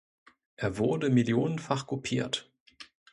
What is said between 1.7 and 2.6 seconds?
kopiert.